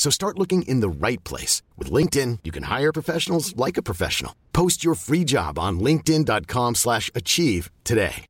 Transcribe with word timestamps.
So 0.00 0.08
start 0.08 0.38
looking 0.38 0.62
in 0.62 0.80
the 0.80 0.88
right 0.88 1.22
place. 1.24 1.60
With 1.76 1.92
LinkedIn, 1.92 2.38
you 2.42 2.52
can 2.52 2.62
hire 2.62 2.90
professionals 2.90 3.54
like 3.54 3.76
a 3.76 3.82
professional. 3.82 4.32
Post 4.54 4.82
your 4.82 4.94
free 4.94 5.24
job 5.24 5.58
on 5.58 5.78
linkedin.com 5.78 6.76
slash 6.76 7.10
achieve 7.14 7.70
today. 7.84 8.24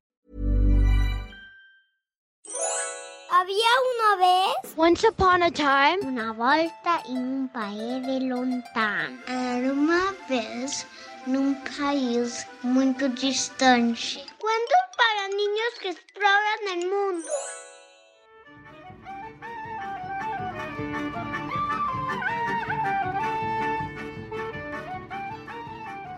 Había 3.30 3.72
una 3.94 4.16
vez 4.18 4.76
Once 4.76 5.04
upon 5.04 5.42
a 5.44 5.50
time, 5.50 6.00
una 6.02 6.32
volta 6.32 7.02
en 7.08 7.16
un 7.16 7.48
país 7.48 8.04
de 8.04 8.18
lontano. 8.18 9.18
Era 9.28 9.72
uma 9.72 10.12
vez 10.28 10.84
num 11.28 11.54
país 11.78 12.44
muito 12.64 13.08
distante. 13.10 14.18
Cuentos 14.38 14.84
para 14.96 15.28
niños 15.28 15.72
que 15.80 15.90
exploran 15.90 16.60
el 16.72 16.90
mundo. 16.90 16.99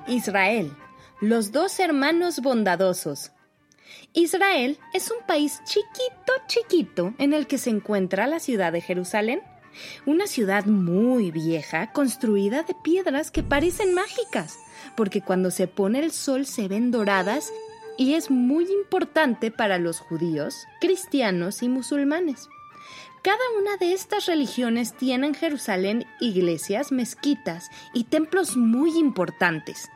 Israel, 0.07 0.73
los 1.21 1.53
dos 1.53 1.79
hermanos 1.79 2.41
bondadosos. 2.41 3.33
Israel 4.13 4.79
es 4.93 5.11
un 5.11 5.25
país 5.27 5.61
chiquito, 5.65 6.33
chiquito, 6.47 7.15
en 7.19 7.33
el 7.33 7.47
que 7.47 7.59
se 7.59 7.71
encuentra 7.71 8.27
la 8.27 8.41
ciudad 8.41 8.73
de 8.73 8.81
Jerusalén, 8.81 9.43
una 10.05 10.27
ciudad 10.27 10.67
muy 10.67 11.31
vieja, 11.31 11.93
construida 11.93 12.63
de 12.63 12.75
piedras 12.83 13.31
que 13.31 13.43
parecen 13.43 13.95
mágicas, 13.95 14.59
porque 14.97 15.23
cuando 15.23 15.51
se 15.51 15.67
pone 15.67 16.01
el 16.01 16.13
sol 16.13 16.47
se 16.47 16.69
ven 16.69 16.91
doradas 16.91 17.53
y 17.97 18.15
es 18.15 18.31
muy 18.31 18.65
importante 18.71 19.51
para 19.51 19.79
los 19.79 20.01
judíos, 20.01 20.67
cristianos 20.81 21.63
y 21.63 21.69
musulmanes. 21.69 22.49
Cada 23.23 23.39
una 23.61 23.77
de 23.77 23.93
estas 23.93 24.27
religiones 24.27 24.95
tiene 24.97 25.29
en 25.29 25.35
Jerusalén 25.35 26.05
iglesias, 26.21 26.91
mezquitas 26.91 27.71
y 27.95 28.05
templos 28.05 28.57
muy 28.57 28.99
importantes. 28.99 29.89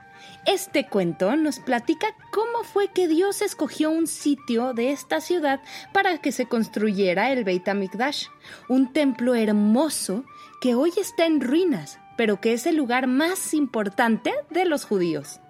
Este 0.47 0.87
cuento 0.87 1.35
nos 1.37 1.59
platica 1.59 2.07
cómo 2.31 2.63
fue 2.63 2.89
que 2.89 3.09
Dios 3.09 3.43
escogió 3.43 3.91
un 3.91 4.07
sitio 4.07 4.75
de 4.75 4.93
esta 4.93 5.21
ciudad 5.21 5.61
para 5.93 6.19
que 6.19 6.31
se 6.31 6.47
construyera 6.47 7.33
el 7.33 7.43
Beit 7.43 7.67
HaMikdash, 7.67 8.27
un 8.69 8.93
templo 8.93 9.35
hermoso 9.35 10.25
que 10.61 10.75
hoy 10.75 10.93
está 10.97 11.27
en 11.27 11.41
ruinas, 11.41 11.99
pero 12.17 12.41
que 12.41 12.53
es 12.53 12.67
el 12.67 12.77
lugar 12.77 13.07
más 13.07 13.55
importante 13.55 14.33
de 14.51 14.65
los 14.65 14.85
judíos. 14.85 15.41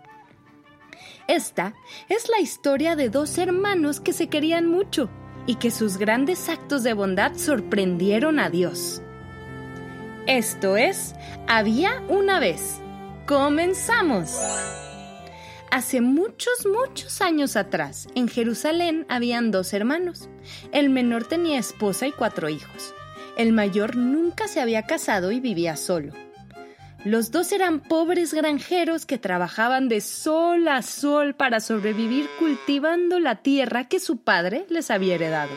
Esta 1.28 1.74
es 2.08 2.28
la 2.28 2.40
historia 2.40 2.96
de 2.96 3.10
dos 3.10 3.36
hermanos 3.38 4.00
que 4.00 4.12
se 4.12 4.28
querían 4.28 4.66
mucho 4.66 5.10
y 5.46 5.56
que 5.56 5.70
sus 5.70 5.96
grandes 5.96 6.48
actos 6.48 6.82
de 6.82 6.92
bondad 6.92 7.34
sorprendieron 7.34 8.38
a 8.38 8.48
Dios. 8.48 9.02
Esto 10.26 10.76
es, 10.76 11.14
había 11.46 12.02
una 12.08 12.40
vez. 12.40 12.80
¡Comenzamos! 13.26 14.38
Hace 15.72 16.00
muchos, 16.00 16.64
muchos 16.64 17.20
años 17.20 17.56
atrás, 17.56 18.06
en 18.14 18.28
Jerusalén 18.28 19.04
habían 19.08 19.50
dos 19.50 19.72
hermanos. 19.72 20.28
El 20.70 20.90
menor 20.90 21.26
tenía 21.26 21.58
esposa 21.58 22.06
y 22.06 22.12
cuatro 22.12 22.48
hijos. 22.48 22.94
El 23.36 23.52
mayor 23.52 23.96
nunca 23.96 24.46
se 24.46 24.60
había 24.60 24.82
casado 24.82 25.32
y 25.32 25.40
vivía 25.40 25.74
solo. 25.74 26.12
Los 27.04 27.32
dos 27.32 27.50
eran 27.50 27.80
pobres 27.80 28.32
granjeros 28.32 29.06
que 29.06 29.18
trabajaban 29.18 29.88
de 29.88 30.02
sol 30.02 30.68
a 30.68 30.82
sol 30.82 31.34
para 31.34 31.58
sobrevivir 31.58 32.28
cultivando 32.38 33.18
la 33.18 33.42
tierra 33.42 33.88
que 33.88 33.98
su 33.98 34.18
padre 34.18 34.66
les 34.68 34.88
había 34.92 35.16
heredado. 35.16 35.50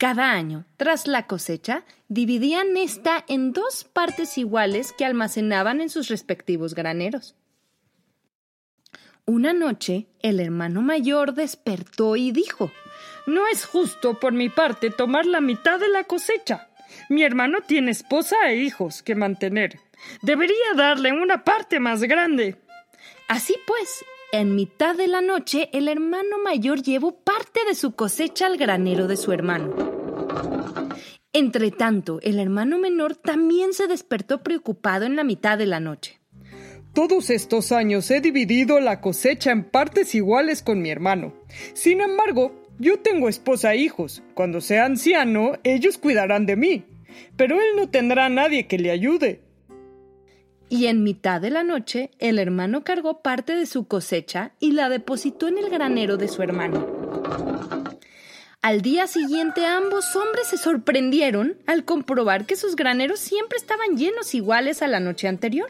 Cada 0.00 0.32
año, 0.32 0.64
tras 0.78 1.06
la 1.06 1.26
cosecha, 1.26 1.84
dividían 2.08 2.74
esta 2.78 3.22
en 3.28 3.52
dos 3.52 3.84
partes 3.84 4.38
iguales 4.38 4.94
que 4.96 5.04
almacenaban 5.04 5.82
en 5.82 5.90
sus 5.90 6.08
respectivos 6.08 6.74
graneros. 6.74 7.34
Una 9.26 9.52
noche, 9.52 10.06
el 10.22 10.40
hermano 10.40 10.80
mayor 10.80 11.34
despertó 11.34 12.16
y 12.16 12.32
dijo 12.32 12.72
No 13.26 13.46
es 13.46 13.66
justo 13.66 14.18
por 14.18 14.32
mi 14.32 14.48
parte 14.48 14.88
tomar 14.88 15.26
la 15.26 15.42
mitad 15.42 15.78
de 15.78 15.90
la 15.90 16.04
cosecha. 16.04 16.70
Mi 17.10 17.22
hermano 17.22 17.58
tiene 17.60 17.90
esposa 17.90 18.36
e 18.48 18.56
hijos 18.56 19.02
que 19.02 19.14
mantener. 19.14 19.80
Debería 20.22 20.72
darle 20.76 21.12
una 21.12 21.44
parte 21.44 21.78
más 21.78 22.00
grande. 22.04 22.56
Así 23.28 23.54
pues, 23.66 24.02
en 24.32 24.54
mitad 24.54 24.96
de 24.96 25.08
la 25.08 25.20
noche, 25.20 25.68
el 25.72 25.88
hermano 25.88 26.38
mayor 26.42 26.82
llevó 26.82 27.12
parte 27.12 27.60
de 27.68 27.74
su 27.74 27.92
cosecha 27.92 28.46
al 28.46 28.56
granero 28.56 29.08
de 29.08 29.16
su 29.16 29.32
hermano. 29.32 29.74
Entretanto, 31.32 32.20
el 32.22 32.38
hermano 32.38 32.78
menor 32.78 33.16
también 33.16 33.72
se 33.72 33.86
despertó 33.86 34.42
preocupado 34.42 35.04
en 35.04 35.16
la 35.16 35.24
mitad 35.24 35.58
de 35.58 35.66
la 35.66 35.80
noche. 35.80 36.20
Todos 36.92 37.30
estos 37.30 37.70
años 37.70 38.10
he 38.10 38.20
dividido 38.20 38.80
la 38.80 39.00
cosecha 39.00 39.52
en 39.52 39.64
partes 39.64 40.14
iguales 40.14 40.62
con 40.62 40.82
mi 40.82 40.90
hermano. 40.90 41.32
Sin 41.72 42.00
embargo, 42.00 42.64
yo 42.78 42.98
tengo 42.98 43.28
esposa 43.28 43.74
e 43.74 43.78
hijos. 43.78 44.22
Cuando 44.34 44.60
sea 44.60 44.86
anciano, 44.86 45.52
ellos 45.62 45.98
cuidarán 45.98 46.46
de 46.46 46.56
mí. 46.56 46.84
Pero 47.36 47.56
él 47.60 47.76
no 47.76 47.90
tendrá 47.90 48.26
a 48.26 48.30
nadie 48.30 48.66
que 48.66 48.78
le 48.78 48.90
ayude. 48.90 49.40
Y 50.70 50.86
en 50.86 51.02
mitad 51.02 51.40
de 51.40 51.50
la 51.50 51.64
noche, 51.64 52.12
el 52.20 52.38
hermano 52.38 52.84
cargó 52.84 53.22
parte 53.22 53.56
de 53.56 53.66
su 53.66 53.88
cosecha 53.88 54.52
y 54.60 54.70
la 54.70 54.88
depositó 54.88 55.48
en 55.48 55.58
el 55.58 55.68
granero 55.68 56.16
de 56.16 56.28
su 56.28 56.42
hermano. 56.42 56.86
Al 58.62 58.80
día 58.80 59.08
siguiente 59.08 59.66
ambos 59.66 60.14
hombres 60.14 60.46
se 60.46 60.58
sorprendieron 60.58 61.56
al 61.66 61.84
comprobar 61.84 62.46
que 62.46 62.54
sus 62.54 62.76
graneros 62.76 63.18
siempre 63.18 63.58
estaban 63.58 63.96
llenos 63.96 64.32
iguales 64.32 64.80
a 64.80 64.86
la 64.86 65.00
noche 65.00 65.26
anterior. 65.26 65.68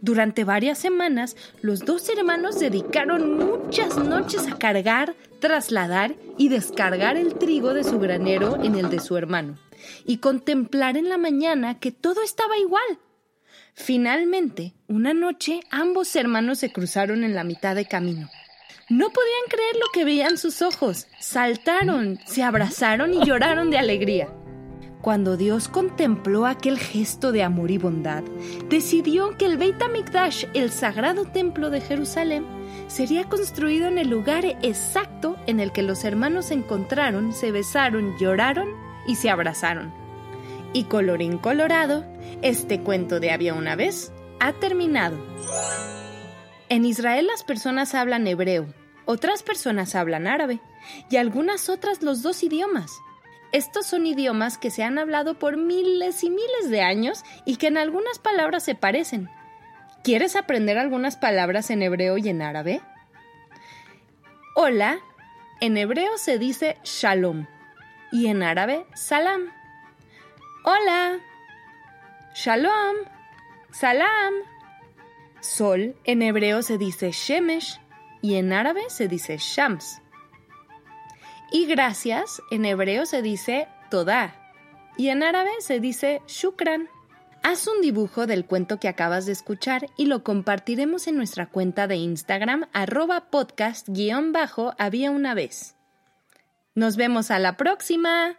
Durante 0.00 0.44
varias 0.44 0.78
semanas, 0.78 1.36
los 1.60 1.80
dos 1.80 2.08
hermanos 2.08 2.58
dedicaron 2.58 3.36
muchas 3.36 3.98
noches 3.98 4.46
a 4.50 4.56
cargar, 4.56 5.14
trasladar 5.38 6.14
y 6.38 6.48
descargar 6.48 7.18
el 7.18 7.34
trigo 7.34 7.74
de 7.74 7.84
su 7.84 7.98
granero 7.98 8.56
en 8.62 8.76
el 8.76 8.88
de 8.88 9.00
su 9.00 9.18
hermano, 9.18 9.58
y 10.06 10.16
contemplar 10.18 10.96
en 10.96 11.10
la 11.10 11.18
mañana 11.18 11.78
que 11.78 11.92
todo 11.92 12.22
estaba 12.22 12.56
igual. 12.56 12.98
Finalmente, 13.74 14.72
una 14.86 15.14
noche, 15.14 15.60
ambos 15.70 16.14
hermanos 16.14 16.58
se 16.60 16.72
cruzaron 16.72 17.24
en 17.24 17.34
la 17.34 17.42
mitad 17.42 17.74
de 17.74 17.86
camino. 17.86 18.30
No 18.88 19.10
podían 19.10 19.42
creer 19.48 19.74
lo 19.76 19.86
que 19.92 20.04
veían 20.04 20.38
sus 20.38 20.62
ojos. 20.62 21.08
Saltaron, 21.18 22.20
se 22.24 22.42
abrazaron 22.42 23.12
y 23.12 23.24
lloraron 23.24 23.70
de 23.70 23.78
alegría. 23.78 24.28
Cuando 25.02 25.36
Dios 25.36 25.68
contempló 25.68 26.46
aquel 26.46 26.78
gesto 26.78 27.32
de 27.32 27.42
amor 27.42 27.70
y 27.70 27.78
bondad, 27.78 28.22
decidió 28.70 29.36
que 29.36 29.46
el 29.46 29.58
Beit 29.58 29.82
HaMikdash, 29.82 30.46
el 30.54 30.70
sagrado 30.70 31.24
templo 31.24 31.68
de 31.68 31.80
Jerusalén, 31.80 32.46
sería 32.86 33.24
construido 33.24 33.88
en 33.88 33.98
el 33.98 34.08
lugar 34.08 34.44
exacto 34.62 35.36
en 35.46 35.60
el 35.60 35.72
que 35.72 35.82
los 35.82 36.04
hermanos 36.04 36.46
se 36.46 36.54
encontraron, 36.54 37.32
se 37.34 37.50
besaron, 37.50 38.16
lloraron 38.18 38.68
y 39.06 39.16
se 39.16 39.30
abrazaron. 39.30 40.03
Y 40.74 40.84
colorín 40.84 41.38
colorado, 41.38 42.04
este 42.42 42.80
cuento 42.80 43.20
de 43.20 43.30
había 43.30 43.54
una 43.54 43.76
vez 43.76 44.12
ha 44.40 44.52
terminado. 44.52 45.16
En 46.68 46.84
Israel 46.84 47.28
las 47.28 47.44
personas 47.44 47.94
hablan 47.94 48.26
hebreo, 48.26 48.66
otras 49.06 49.42
personas 49.42 49.94
hablan 49.94 50.26
árabe 50.26 50.60
y 51.08 51.16
algunas 51.16 51.68
otras 51.68 52.02
los 52.02 52.22
dos 52.22 52.42
idiomas. 52.42 52.90
Estos 53.52 53.86
son 53.86 54.04
idiomas 54.04 54.58
que 54.58 54.72
se 54.72 54.82
han 54.82 54.98
hablado 54.98 55.38
por 55.38 55.56
miles 55.56 56.24
y 56.24 56.30
miles 56.30 56.68
de 56.70 56.82
años 56.82 57.22
y 57.44 57.54
que 57.54 57.68
en 57.68 57.78
algunas 57.78 58.18
palabras 58.18 58.64
se 58.64 58.74
parecen. 58.74 59.30
¿Quieres 60.02 60.34
aprender 60.34 60.76
algunas 60.76 61.16
palabras 61.16 61.70
en 61.70 61.82
hebreo 61.82 62.18
y 62.18 62.28
en 62.28 62.42
árabe? 62.42 62.80
Hola, 64.56 64.98
en 65.60 65.76
hebreo 65.76 66.18
se 66.18 66.38
dice 66.38 66.78
shalom 66.82 67.46
y 68.10 68.26
en 68.26 68.42
árabe 68.42 68.86
salam. 68.94 69.52
Hola, 70.66 71.20
shalom, 72.34 72.96
salam. 73.70 74.32
Sol 75.40 75.94
en 76.04 76.22
hebreo 76.22 76.62
se 76.62 76.78
dice 76.78 77.10
shemesh 77.12 77.82
y 78.22 78.36
en 78.36 78.50
árabe 78.50 78.80
se 78.88 79.06
dice 79.06 79.36
shams. 79.38 80.00
Y 81.52 81.66
gracias 81.66 82.40
en 82.50 82.64
hebreo 82.64 83.04
se 83.04 83.20
dice 83.20 83.68
toda 83.90 84.34
y 84.96 85.08
en 85.08 85.22
árabe 85.22 85.50
se 85.58 85.80
dice 85.80 86.22
shukran. 86.26 86.88
Haz 87.42 87.66
un 87.66 87.82
dibujo 87.82 88.26
del 88.26 88.46
cuento 88.46 88.80
que 88.80 88.88
acabas 88.88 89.26
de 89.26 89.32
escuchar 89.32 89.88
y 89.98 90.06
lo 90.06 90.24
compartiremos 90.24 91.08
en 91.08 91.18
nuestra 91.18 91.44
cuenta 91.50 91.86
de 91.88 91.96
Instagram 91.96 92.70
arroba 92.72 93.28
podcast-había 93.30 95.10
una 95.10 95.34
vez. 95.34 95.76
Nos 96.74 96.96
vemos 96.96 97.30
a 97.30 97.38
la 97.38 97.58
próxima. 97.58 98.38